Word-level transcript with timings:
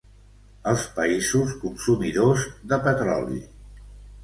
Els 0.71 0.85
països 0.99 1.53
consumidors 1.67 2.49
de 2.73 2.83
petroli. 2.89 3.41